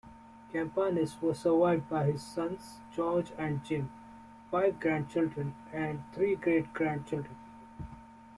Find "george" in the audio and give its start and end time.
2.91-3.31